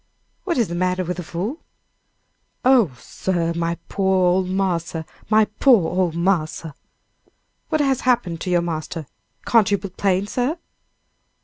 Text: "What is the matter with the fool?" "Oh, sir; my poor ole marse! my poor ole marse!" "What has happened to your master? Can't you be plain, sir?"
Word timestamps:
"What 0.45 0.57
is 0.57 0.67
the 0.67 0.73
matter 0.73 1.03
with 1.05 1.17
the 1.17 1.23
fool?" 1.23 1.63
"Oh, 2.65 2.97
sir; 2.99 3.53
my 3.55 3.77
poor 3.87 4.25
ole 4.29 4.43
marse! 4.45 4.95
my 5.29 5.45
poor 5.59 5.89
ole 5.89 6.11
marse!" 6.13 6.65
"What 7.69 7.81
has 7.81 8.01
happened 8.01 8.41
to 8.41 8.49
your 8.49 8.63
master? 8.63 9.05
Can't 9.45 9.69
you 9.69 9.77
be 9.77 9.89
plain, 9.89 10.25
sir?" 10.25 10.57